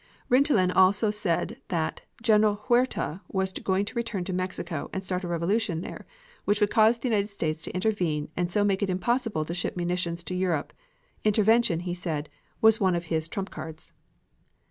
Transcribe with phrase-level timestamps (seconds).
[0.31, 5.27] Rintelen also said that "General Huerta was going to return to Mexico and start a
[5.27, 6.07] revolution there
[6.43, 9.77] which would cause the United States to intervene and so make it impossible to ship
[9.77, 10.73] munitions to Europe.
[11.23, 12.29] Intervention," he said,
[12.61, 13.93] "was one of his trump cards."